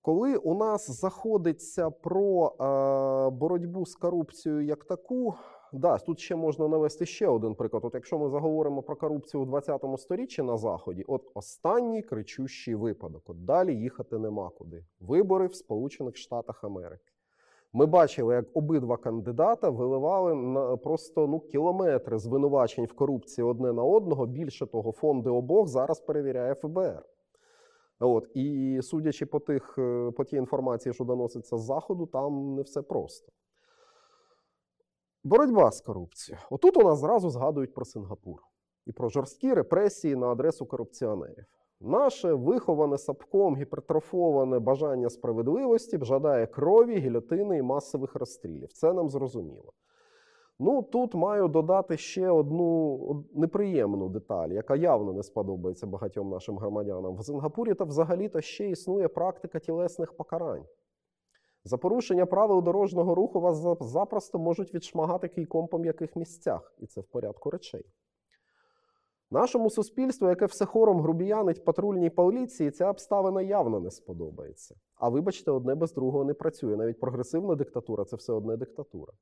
Коли 0.03 0.37
у 0.37 0.55
нас 0.55 0.91
заходиться 0.91 1.91
про 1.91 2.47
е, 2.47 3.31
боротьбу 3.31 3.87
з 3.87 3.95
корупцією 3.95 4.65
як 4.65 4.85
таку, 4.85 5.35
да, 5.73 5.99
тут 5.99 6.21
ще 6.21 6.37
можна 6.37 6.69
навести 6.69 7.07
ще 7.07 7.29
один 7.29 7.55
приклад. 7.55 7.85
От 7.85 7.95
якщо 7.95 8.19
ми 8.19 8.29
заговоримо 8.29 8.83
про 8.83 8.97
корупцію 8.97 9.43
у 9.43 9.47
20 9.47 9.85
сторіччі 9.99 10.43
на 10.43 10.57
Заході, 10.57 11.05
от 11.09 11.31
останній 11.35 12.03
кричущий 12.03 12.75
випадок. 12.75 13.23
От 13.27 13.45
далі 13.45 13.77
їхати 13.77 14.19
нема 14.19 14.51
куди. 14.59 14.85
Вибори 15.01 15.47
в 15.47 15.55
Сполучених 15.55 16.17
Штатах 16.17 16.65
Америки. 16.65 17.13
Ми 17.73 17.87
бачили, 17.87 18.35
як 18.35 18.45
обидва 18.55 18.97
кандидата 18.97 19.71
виливали 19.71 20.35
на 20.35 20.77
просто 20.77 21.27
ну 21.27 21.41
кілометри 21.41 22.19
звинувачень 22.19 22.85
в 22.85 22.93
корупції 22.93 23.45
одне 23.45 23.73
на 23.73 23.83
одного. 23.83 24.27
Більше 24.27 24.67
того, 24.67 24.93
фонди 24.93 25.31
обох 25.31 25.69
зараз 25.69 26.01
перевіряє 26.01 26.55
ФБР. 26.55 27.03
От 28.01 28.29
і 28.35 28.79
судячи 28.83 29.27
по 29.27 29.41
тих 29.41 29.79
е, 29.79 30.11
по 30.17 30.25
тій 30.25 30.37
інформації, 30.37 30.93
що 30.93 31.05
доноситься 31.05 31.57
з 31.57 31.65
заходу, 31.65 32.07
там 32.07 32.55
не 32.55 32.63
все 32.63 32.83
просто. 32.83 33.33
Боротьба 35.25 35.71
з 35.71 35.81
корупцією. 35.81 36.43
Отут 36.51 36.77
у 36.77 36.83
нас 36.83 36.99
зразу 36.99 37.31
згадують 37.31 37.75
про 37.75 37.85
Сингапур 37.85 38.41
і 38.87 38.93
про 38.93 39.09
жорсткі 39.09 39.55
репресії 39.55 40.17
на 40.17 40.27
адресу 40.27 40.67
корупціонерів. 40.67 41.45
Наше 41.81 42.35
виховане 42.35 42.99
сапком 42.99 43.57
гіпертрофоване 43.57 44.59
бажання 44.59 45.11
справедливості 45.11 45.99
жадає 46.03 46.47
крові, 46.47 46.99
гільотини 46.99 47.59
і 47.59 47.63
масових 47.63 48.15
розстрілів. 48.15 48.73
Це 48.73 48.93
нам 48.93 49.11
зрозуміло. 49.11 49.73
Ну, 50.63 50.83
тут 50.83 51.15
маю 51.15 51.49
додати 51.49 51.97
ще 51.97 52.31
одну 52.31 53.25
неприємну 53.35 54.09
деталь, 54.09 54.49
яка 54.49 54.77
явно 54.77 55.13
не 55.13 55.23
сподобається 55.23 55.87
багатьом 55.87 56.31
нашим 56.31 56.59
громадянам. 56.59 57.17
В 57.17 57.25
Сингапурі 57.25 57.75
та 57.75 57.85
взагалі-то 57.85 58.41
ще 58.41 58.71
існує 58.71 59.09
практика 59.09 59.59
тілесних 59.59 60.17
покарань. 60.17 60.65
За 61.65 61.79
порушення 61.79 62.27
правил 62.27 62.63
дорожнього 62.63 63.15
руху 63.15 63.41
вас 63.41 63.57
запросто 63.81 64.39
можуть 64.39 64.75
відшмагати 64.75 65.29
кийком 65.29 65.67
по 65.67 65.79
м'яких 65.79 66.17
місцях, 66.17 66.75
і 66.79 66.87
це 66.87 67.01
в 67.01 67.05
порядку 67.05 67.51
речей. 67.51 67.85
Нашому 69.31 69.71
суспільству, 69.71 70.29
яке 70.29 70.47
все 70.47 70.65
хором 70.65 71.01
грубіянить 71.01 71.65
патрульній 71.65 72.11
поліції, 72.11 72.71
ця 72.71 72.91
обставина 72.91 73.43
явно 73.43 73.81
не 73.81 73.91
сподобається. 73.91 74.75
А 74.95 75.09
вибачте, 75.09 75.51
одне 75.51 75.75
без 75.75 75.93
другого 75.93 76.25
не 76.25 76.35
працює. 76.35 76.77
Навіть 76.77 77.01
прогресивна 77.01 77.55
диктатура 77.55 78.05
це 78.05 78.17
все 78.17 78.33
одне 78.33 78.57
диктатура. 78.57 79.13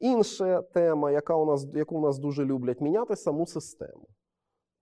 Інша 0.00 0.62
тема, 0.62 1.10
яка 1.10 1.36
у 1.36 1.44
нас, 1.44 1.66
яку 1.74 1.96
у 1.96 2.00
нас 2.00 2.18
дуже 2.18 2.44
люблять, 2.44 2.80
міняти 2.80 3.16
саму 3.16 3.46
систему. 3.46 4.08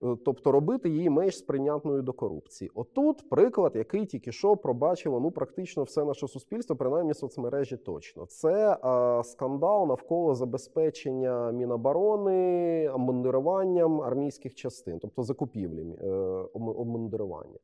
Е, 0.03 0.17
Тобто 0.25 0.51
робити 0.51 0.89
її 0.89 1.09
менш 1.09 1.37
сприйнятною 1.37 2.01
до 2.01 2.13
корупції. 2.13 2.71
Отут 2.75 3.29
приклад, 3.29 3.75
який 3.75 4.05
тільки 4.05 4.31
що 4.31 4.57
пробачило 4.57 5.19
ну, 5.19 5.31
практично 5.31 5.83
все 5.83 6.05
наше 6.05 6.27
суспільство, 6.27 6.75
принаймні 6.75 7.13
соцмережі 7.13 7.77
точно. 7.77 8.25
Це 8.25 8.73
е, 8.73 9.23
скандал 9.23 9.87
навколо 9.87 10.35
забезпечення 10.35 11.51
Міноборони 11.51 12.89
обмундируванням 12.89 14.01
армійських 14.01 14.55
частин, 14.55 14.99
тобто 14.99 15.23
закупівлі 15.23 15.95
е, 16.01 16.07
обмундирування. 16.53 17.59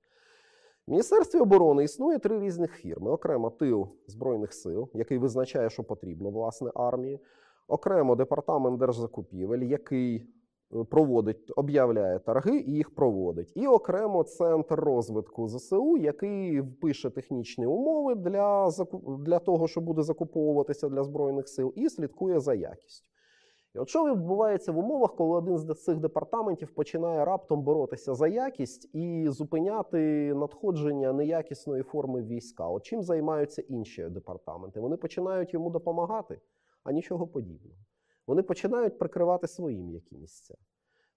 В 0.87 0.91
Міністерстві 0.91 1.39
оборони 1.39 1.83
існує 1.83 2.19
три 2.19 2.39
різних 2.39 2.71
фірми: 2.71 3.11
окремо 3.11 3.49
тил 3.49 3.87
Збройних 4.07 4.53
сил, 4.53 4.89
який 4.93 5.17
визначає, 5.17 5.69
що 5.69 5.83
потрібно 5.83 6.29
власне 6.29 6.71
армії, 6.75 7.19
окремо 7.67 8.15
департамент 8.15 8.79
держзакупівель, 8.79 9.59
який 9.59 10.15
е, 10.15 10.83
проводить, 10.83 11.51
об'являє 11.55 12.19
торги 12.19 12.57
і 12.59 12.71
їх 12.71 12.95
проводить, 12.95 13.51
і 13.55 13.67
окремо 13.67 14.23
центр 14.23 14.75
розвитку 14.75 15.47
ЗСУ, 15.47 15.97
який 15.97 16.63
пише 16.63 17.09
технічні 17.09 17.65
умови 17.65 18.15
для, 18.15 18.69
для 19.19 19.39
того, 19.39 19.67
що 19.67 19.81
буде 19.81 20.03
закуповуватися 20.03 20.89
для 20.89 21.03
збройних 21.03 21.49
сил, 21.49 21.73
і 21.75 21.89
слідкує 21.89 22.39
за 22.39 22.53
якістю. 22.53 23.09
І 23.75 23.77
от 23.79 23.89
що 23.89 24.05
відбувається 24.05 24.71
в 24.71 24.77
умовах, 24.77 25.15
коли 25.15 25.37
один 25.37 25.57
з 25.57 25.83
цих 25.83 25.99
департаментів 25.99 26.71
починає 26.71 27.25
раптом 27.25 27.61
боротися 27.61 28.13
за 28.13 28.27
якість 28.27 28.95
і 28.95 29.25
зупиняти 29.29 30.33
надходження 30.33 31.13
неякісної 31.13 31.83
форми 31.83 32.21
війська? 32.23 32.67
От 32.67 32.83
чим 32.83 33.03
займаються 33.03 33.61
інші 33.61 34.03
департаменти? 34.09 34.79
Вони 34.79 34.97
починають 34.97 35.53
йому 35.53 35.69
допомагати, 35.69 36.39
а 36.85 36.91
нічого 36.91 37.27
подібного. 37.27 37.79
Вони 38.27 38.43
починають 38.43 38.99
прикривати 38.99 39.47
свої 39.47 39.83
м'які 39.83 40.17
місця. 40.17 40.55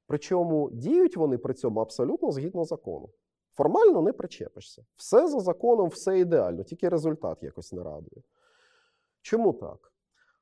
Причому 0.07 0.71
діють 0.71 1.17
вони 1.17 1.39
при 1.39 1.55
цьому 1.55 1.81
абсолютно 1.81 2.31
згідно 2.31 2.65
закону. 2.65 3.09
Формально 3.53 4.03
не 4.03 4.13
причепишся. 4.13 4.85
Все 4.97 5.29
за 5.29 5.41
законом, 5.41 5.89
все 5.89 6.19
ідеально, 6.19 6.63
тільки 6.63 6.89
результат 6.89 7.43
якось 7.43 7.73
не 7.73 7.83
радує. 7.83 8.23
Чому 9.23 9.53
так? 9.53 9.93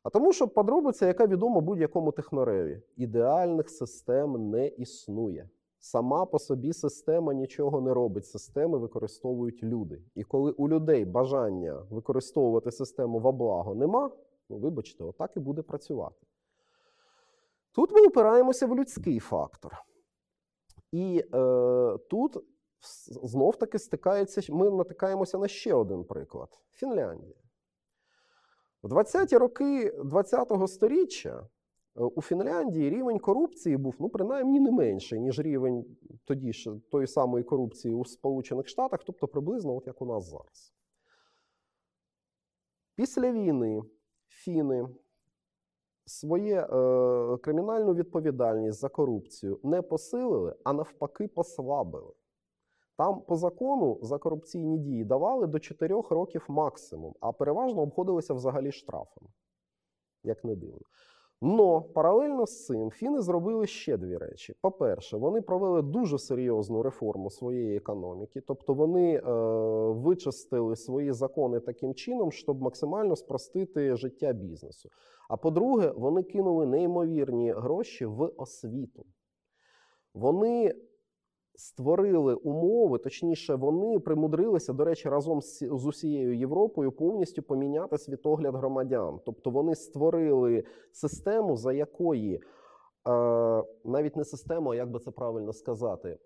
А 0.02 0.10
тому, 0.10 0.32
що 0.32 0.48
подробиця, 0.48 1.06
яка 1.06 1.26
відома 1.26 1.60
будь-якому 1.60 2.12
технореві, 2.12 2.82
ідеальних 2.96 3.70
систем 3.70 4.50
не 4.50 4.66
існує. 4.66 5.48
Сама 5.78 6.26
по 6.26 6.38
собі 6.38 6.72
система 6.72 7.34
нічого 7.34 7.80
не 7.80 7.94
робить. 7.94 8.26
Системи 8.26 8.78
використовують 8.78 9.62
люди. 9.62 10.02
І 10.14 10.24
коли 10.24 10.52
у 10.52 10.68
людей 10.68 11.04
бажання 11.04 11.82
використовувати 11.90 12.72
систему 12.72 13.18
во 13.18 13.32
благо 13.32 13.74
нема, 13.74 14.10
ну 14.48 14.58
вибачте, 14.58 15.04
отак 15.04 15.36
і 15.36 15.40
буде 15.40 15.62
працювати. 15.62 16.26
Тут 17.72 17.92
ми 17.92 18.06
опираємося 18.06 18.66
в 18.66 18.76
людський 18.76 19.18
фактор. 19.18 19.76
І 20.92 21.24
е, 21.34 21.98
тут 22.10 22.36
знов 23.22 23.56
таки 23.56 23.78
стикається, 23.78 24.52
ми 24.54 24.70
натикаємося 24.70 25.38
на 25.38 25.48
ще 25.48 25.74
один 25.74 26.04
приклад: 26.04 26.60
Фінляндія. 26.70 27.36
В 28.82 28.92
20-ті 28.92 29.36
роки 29.36 29.90
ХХ 29.90 30.68
століття 30.68 31.48
е, 31.96 32.02
у 32.02 32.22
Фінляндії 32.22 32.90
рівень 32.90 33.18
корупції 33.18 33.76
був 33.76 33.94
ну, 33.98 34.08
принаймні 34.08 34.60
не 34.60 34.70
менший, 34.70 35.20
ніж 35.20 35.38
рівень 35.38 35.96
тоді 36.24 36.52
ж 36.52 36.74
тої 36.90 37.06
самої 37.06 37.44
корупції 37.44 37.94
у 37.94 38.04
Сполучених 38.04 38.68
Штатах, 38.68 39.04
тобто 39.06 39.28
приблизно 39.28 39.76
от 39.76 39.86
як 39.86 40.02
у 40.02 40.06
нас 40.06 40.24
зараз. 40.24 40.74
Після 42.94 43.32
війни 43.32 43.82
фіни 44.36 44.88
своє 46.06 46.60
е, 46.60 47.36
кримінальну 47.36 47.94
відповідальність 47.94 48.80
за 48.80 48.88
корупцію 48.88 49.60
не 49.62 49.82
посилили, 49.82 50.56
а 50.64 50.72
навпаки, 50.72 51.28
послабили. 51.28 52.12
Там 52.96 53.20
по 53.20 53.36
закону 53.36 53.98
за 54.02 54.18
корупційні 54.18 54.78
дії 54.78 55.04
давали 55.04 55.46
до 55.46 55.58
4 55.58 55.94
років 56.10 56.44
максимум, 56.48 57.14
а 57.20 57.32
переважно 57.32 57.82
обходилися 57.82 58.34
взагалі 58.34 58.72
штрафами, 58.72 59.28
як 60.24 60.44
не 60.44 60.56
дивно. 60.56 60.86
Но 61.42 61.82
паралельно 61.82 62.46
з 62.46 62.66
цим 62.66 62.90
фіни 62.90 63.20
зробили 63.20 63.66
ще 63.66 63.96
дві 63.96 64.16
речі. 64.16 64.54
По-перше, 64.60 65.16
вони 65.16 65.40
провели 65.40 65.82
дуже 65.82 66.18
серйозну 66.18 66.82
реформу 66.82 67.30
своєї 67.30 67.76
економіки, 67.76 68.40
тобто 68.40 68.74
вони 68.74 69.14
е, 69.14 69.22
вичистили 69.92 70.76
свої 70.76 71.12
закони 71.12 71.60
таким 71.60 71.94
чином, 71.94 72.32
щоб 72.32 72.62
максимально 72.62 73.16
спростити 73.16 73.96
життя 73.96 74.32
бізнесу. 74.32 74.90
А 75.28 75.36
по-друге, 75.36 75.92
вони 75.96 76.22
кинули 76.22 76.66
неймовірні 76.66 77.52
гроші 77.52 78.06
в 78.06 78.30
освіту. 78.36 79.04
Вони 80.14 80.74
створили 81.56 82.34
умови, 82.34 82.98
точніше, 82.98 83.54
вони 83.54 83.98
примудрилися, 83.98 84.72
до 84.72 84.84
речі, 84.84 85.08
разом 85.08 85.40
з 85.42 85.86
усією 85.86 86.36
Європою 86.36 86.92
повністю 86.92 87.42
поміняти 87.42 87.98
світогляд 87.98 88.54
громадян. 88.54 89.20
Тобто 89.24 89.50
вони 89.50 89.74
створили 89.74 90.64
систему, 90.92 91.56
за 91.56 91.72
якої 91.72 92.42
навіть 93.84 94.16
не 94.16 94.24
систему, 94.24 94.70
а 94.70 94.76
як 94.76 94.90
би 94.90 94.98
це 94.98 95.10
правильно 95.10 95.52
сказати, 95.52 96.18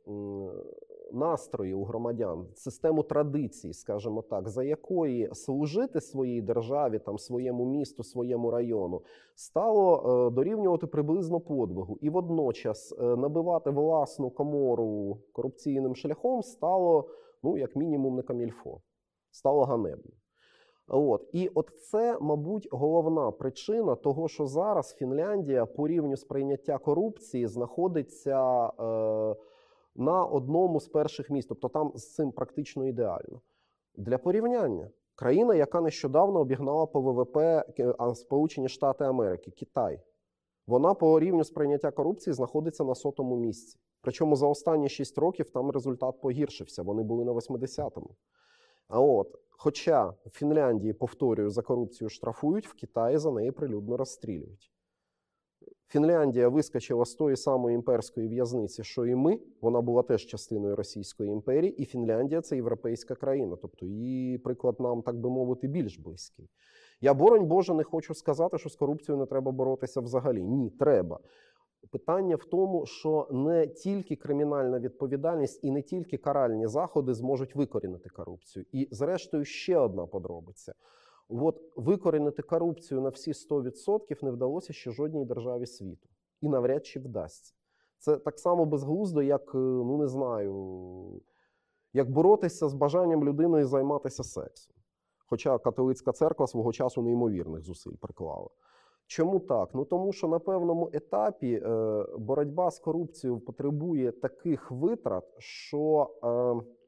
настрої 1.13 1.75
у 1.75 1.85
громадян, 1.85 2.47
систему 2.55 3.03
традицій, 3.03 3.73
скажімо 3.73 4.23
так, 4.23 4.49
за 4.49 4.65
якої 4.65 5.35
служити 5.35 6.01
своїй 6.01 6.43
державі, 6.43 6.99
там 6.99 7.19
своєму 7.19 7.65
місту, 7.65 8.03
своєму 8.03 8.51
району, 8.51 9.03
стало 9.35 9.97
е, 9.97 10.35
дорівнювати 10.35 10.87
приблизно 10.87 11.41
подвигу, 11.41 11.99
і 12.01 12.11
водночас 12.11 12.93
е, 12.93 13.03
набивати 13.05 13.71
власну 13.71 14.31
комору 14.31 15.19
корупційним 15.33 15.97
шляхом 15.97 16.43
стало 16.43 17.09
ну 17.43 17.59
як 17.59 17.77
мінімум 17.77 18.17
не 18.17 18.23
камільфо, 18.23 18.81
стало 19.31 19.65
ганебно. 19.65 20.13
От 20.93 21.29
і 21.33 21.51
от 21.55 21.71
це, 21.81 22.19
мабуть, 22.21 22.69
головна 22.71 23.31
причина 23.31 23.95
того, 23.95 24.29
що 24.29 24.47
зараз 24.47 24.95
Фінляндія 24.95 25.67
по 25.67 25.89
рівню 25.89 26.17
сприйняття 26.17 26.79
корупції 26.79 27.47
знаходиться 27.47 28.67
е, 28.67 29.37
на 29.97 30.25
одному 30.25 30.81
з 30.81 30.89
перших 30.89 31.31
місць, 31.31 31.49
тобто 31.49 31.69
там 31.69 31.93
з 31.95 32.15
цим 32.15 32.33
практично 32.33 32.87
ідеально. 32.87 33.41
Для 33.95 34.19
порівняння 34.19 34.91
країна, 35.15 35.55
яка 35.55 35.81
нещодавно 35.81 36.41
обігнала 36.41 36.87
по 36.87 37.01
ВВП 37.01 37.65
Сполучені 38.15 38.69
Штати 38.69 39.05
Америки, 39.05 39.51
Китай, 39.51 40.01
вона 40.67 40.95
по 40.95 41.21
рівню 41.21 41.45
сприйняття 41.45 41.91
корупції 41.91 42.35
знаходиться 42.35 42.85
на 42.85 42.95
сотому 42.95 43.37
місці. 43.37 43.79
Причому 44.01 44.37
за 44.37 44.47
останні 44.47 44.89
6 44.89 45.19
років 45.19 45.51
там 45.51 45.71
результат 45.71 46.21
погіршився. 46.21 46.83
Вони 46.83 47.03
були 47.03 47.25
на 47.25 47.33
80-му. 47.33 48.17
А 48.89 49.01
от, 49.01 49.39
хоча 49.51 50.09
в 50.27 50.31
Фінляндії, 50.31 50.93
повторюю, 50.93 51.51
за 51.51 51.63
корупцію 51.63 52.09
штрафують, 52.09 52.69
в 52.69 52.75
Китаї 52.75 53.19
за 53.19 53.31
неї 53.31 53.51
прилюдно 53.51 53.97
розстрілюють. 53.97 54.70
Фінляндія 55.91 56.49
вискочила 56.49 57.05
з 57.05 57.15
тої 57.15 57.37
самої 57.37 57.75
імперської 57.75 58.29
в'язниці, 58.29 58.85
що 58.85 59.07
і 59.07 59.15
ми. 59.15 59.39
Вона 59.61 59.81
була 59.81 60.03
теж 60.03 60.27
частиною 60.27 60.77
Російської 60.77 61.31
імперії, 61.31 61.73
і 61.73 61.85
Фінляндія 61.85 62.41
це 62.41 62.57
європейська 62.57 63.15
країна. 63.15 63.57
Тобто 63.63 63.87
її 63.87 64.39
приклад 64.39 64.81
нам, 64.81 65.03
так 65.03 65.17
би 65.17 65.31
мовити, 65.31 65.69
більш 65.69 65.99
близький. 65.99 66.49
Я, 67.01 67.15
боронь 67.15 67.47
Боже, 67.47 67.75
не 67.75 67.85
хочу 67.85 68.15
сказати, 68.15 68.59
що 68.59 68.69
з 68.69 68.77
корупцією 68.77 69.21
не 69.21 69.27
треба 69.27 69.53
боротися 69.53 70.01
взагалі. 70.01 70.43
Ні, 70.43 70.71
треба. 70.71 71.19
Питання 71.91 72.37
в 72.37 72.45
тому, 72.45 72.87
що 72.87 73.29
не 73.31 73.67
тільки 73.67 74.17
кримінальна 74.17 74.79
відповідальність 74.79 75.61
і 75.65 75.71
не 75.71 75.83
тільки 75.83 76.17
каральні 76.17 76.67
заходи 76.67 77.15
зможуть 77.15 77.55
викорінити 77.55 78.09
корупцію. 78.09 78.65
І, 78.73 78.89
зрештою, 78.91 79.45
ще 79.45 79.79
одна 79.79 80.07
подробиця. 80.07 80.75
От 81.31 81.73
викорінити 81.77 82.43
корупцію 82.43 83.01
на 83.01 83.09
всі 83.09 83.33
100% 83.33 84.25
не 84.25 84.31
вдалося 84.31 84.73
ще 84.73 84.91
жодній 84.91 85.25
державі 85.25 85.67
світу. 85.67 86.09
І 86.41 86.49
навряд 86.49 86.87
чи 86.87 87.01
вдасться. 87.01 87.55
Це 87.99 88.17
так 88.17 88.39
само 88.39 88.65
безглуздо, 88.65 89.23
як 89.23 89.55
е, 89.55 89.59
ну 89.59 89.99
не 89.99 90.09
знаю, 90.09 91.23
як 91.93 92.11
боротися 92.11 92.69
з 92.69 92.75
бажанням 92.75 93.25
людини 93.25 93.65
займатися 93.65 94.25
сексом. 94.25 94.77
Хоча 95.27 95.59
католицька 95.59 96.13
церква 96.13 96.47
свого 96.47 96.73
часу 96.73 97.03
неймовірних 97.03 97.65
зусиль 97.65 97.97
приклала. 98.01 98.49
Чому 99.07 99.41
так? 99.41 99.71
Ну 99.75 99.85
тому 99.85 100.13
що 100.13 100.29
на 100.29 100.39
певному 100.39 100.91
етапі 100.93 101.63
е, 101.65 102.07
боротьба 102.19 102.71
з 102.71 102.79
корупцією 102.79 103.41
потребує 103.41 104.13
таких 104.13 104.71
витрат, 104.71 105.25
що 105.39 106.11
е, 106.25 106.80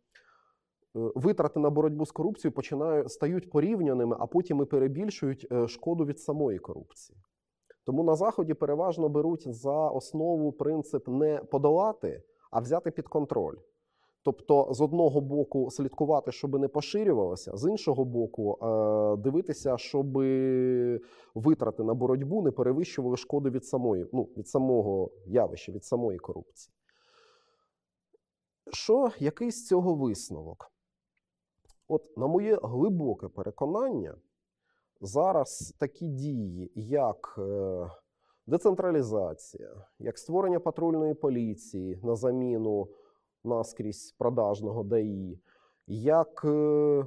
витрати 0.94 1.60
на 1.60 1.70
боротьбу 1.70 2.06
з 2.06 2.12
корупцією 2.12 2.54
починають 2.54 3.12
стають 3.12 3.50
порівняними, 3.50 4.16
а 4.20 4.26
потім 4.26 4.62
і 4.62 4.64
перебільшують 4.64 5.46
е, 5.52 5.68
шкоду 5.68 6.04
від 6.04 6.20
самої 6.20 6.58
корупції. 6.58 7.18
Тому 7.84 8.04
на 8.04 8.14
Заході 8.14 8.54
переважно 8.54 9.08
беруть 9.08 9.54
за 9.54 9.88
основу 9.88 10.52
принцип 10.52 11.08
не 11.08 11.38
подолати, 11.50 12.22
а 12.50 12.60
взяти 12.60 12.90
під 12.90 13.08
контроль. 13.08 13.56
Тобто, 14.24 14.68
з 14.70 14.80
одного 14.80 15.20
боку, 15.20 15.70
слідкувати, 15.70 16.32
щоб 16.32 16.60
не 16.60 16.68
поширювалося, 16.68 17.56
з 17.56 17.70
іншого 17.70 18.04
боку, 18.04 18.58
е, 18.62 19.16
дивитися, 19.16 19.78
щоб 19.78 20.12
витрати 21.34 21.82
на 21.82 21.94
боротьбу 21.94 22.42
не 22.42 22.50
перевищували 22.50 23.16
шкоди 23.16 23.50
від 23.50 23.64
самої, 23.64 24.06
ну, 24.12 24.28
від 24.36 24.48
самого 24.48 25.10
явища, 25.26 25.72
від 25.72 25.84
самої 25.84 26.18
корупції. 26.18 26.74
Що 28.72 29.10
який 29.18 29.50
з 29.50 29.66
цього 29.66 29.94
висновок? 29.94 30.72
От, 31.88 32.16
на 32.16 32.26
моє 32.26 32.58
глибоке 32.62 33.28
переконання, 33.28 34.14
зараз 35.00 35.74
такі 35.78 36.08
дії, 36.08 36.72
як 36.74 37.34
е, 37.38 37.90
децентралізація, 38.46 39.86
як 39.98 40.18
створення 40.18 40.60
патрульної 40.60 41.14
поліції 41.14 42.00
на 42.02 42.16
заміну 42.16 42.88
наскрізь 43.44 44.14
продажного 44.18 44.82
ДАІ, 44.82 45.40
як 45.86 46.44
е, 46.44 47.04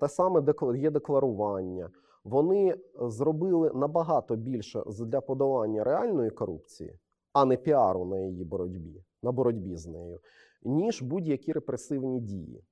те 0.00 0.08
саме 0.08 0.44
є 0.76 0.90
декларування. 0.90 1.90
Вони 2.24 2.74
зробили 3.00 3.70
набагато 3.74 4.36
більше 4.36 4.82
для 4.86 5.20
подолання 5.20 5.84
реальної 5.84 6.30
корупції, 6.30 6.98
а 7.32 7.44
не 7.44 7.56
піару 7.56 8.04
на 8.04 8.18
її 8.20 8.44
боротьбі, 8.44 9.04
на 9.22 9.32
боротьбі 9.32 9.76
з 9.76 9.86
нею, 9.86 10.20
ніж 10.62 11.02
будь-які 11.02 11.52
репресивні 11.52 12.20
дії. 12.20 12.64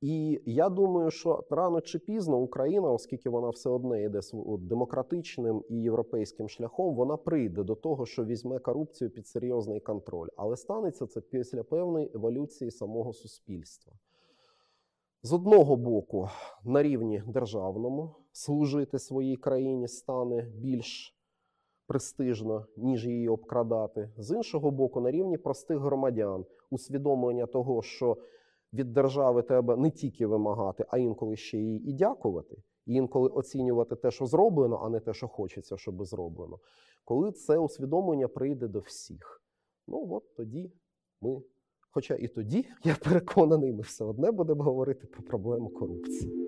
І 0.00 0.40
я 0.46 0.68
думаю, 0.68 1.10
що 1.10 1.44
рано 1.50 1.80
чи 1.80 1.98
пізно 1.98 2.38
Україна, 2.38 2.90
оскільки 2.90 3.30
вона 3.30 3.50
все 3.50 3.70
одне 3.70 4.02
йде 4.02 4.20
демократичним 4.58 5.64
і 5.68 5.74
європейським 5.74 6.48
шляхом, 6.48 6.94
вона 6.94 7.16
прийде 7.16 7.62
до 7.62 7.74
того, 7.74 8.06
що 8.06 8.24
візьме 8.24 8.58
корупцію 8.58 9.10
під 9.10 9.26
серйозний 9.26 9.80
контроль. 9.80 10.28
Але 10.36 10.56
станеться 10.56 11.06
це 11.06 11.20
після 11.20 11.62
певної 11.62 12.10
еволюції 12.14 12.70
самого 12.70 13.12
суспільства. 13.12 13.92
З 15.22 15.32
одного 15.32 15.76
боку, 15.76 16.28
на 16.64 16.82
рівні 16.82 17.22
державному 17.26 18.14
служити 18.32 18.98
своїй 18.98 19.36
країні 19.36 19.88
стане 19.88 20.42
більш 20.42 21.16
престижно, 21.86 22.66
ніж 22.76 23.06
її 23.06 23.28
обкрадати. 23.28 24.10
З 24.16 24.36
іншого 24.36 24.70
боку, 24.70 25.00
на 25.00 25.10
рівні 25.10 25.38
простих 25.38 25.78
громадян, 25.78 26.44
усвідомлення 26.70 27.46
того, 27.46 27.82
що 27.82 28.16
від 28.76 28.92
держави 28.92 29.42
треба 29.42 29.76
не 29.76 29.90
тільки 29.90 30.26
вимагати, 30.26 30.86
а 30.88 30.98
інколи 30.98 31.36
ще 31.36 31.58
їй 31.58 31.88
і 31.88 31.92
дякувати, 31.92 32.56
і 32.86 32.94
інколи 32.94 33.28
оцінювати 33.28 33.96
те, 33.96 34.10
що 34.10 34.26
зроблено, 34.26 34.80
а 34.82 34.88
не 34.88 35.00
те, 35.00 35.14
що 35.14 35.28
хочеться, 35.28 35.76
щоб 35.76 36.04
зроблено. 36.04 36.58
Коли 37.04 37.32
це 37.32 37.58
усвідомлення 37.58 38.28
прийде 38.28 38.68
до 38.68 38.78
всіх, 38.78 39.42
Ну 39.88 40.08
от 40.10 40.34
тоді 40.34 40.72
ми, 41.20 41.42
хоча 41.90 42.14
і 42.14 42.28
тоді, 42.28 42.66
я 42.84 42.96
переконаний, 43.04 43.72
ми 43.72 43.80
все 43.80 44.04
одне 44.04 44.30
будемо 44.30 44.64
говорити 44.64 45.06
про 45.06 45.22
проблему 45.22 45.68
корупції. 45.68 46.45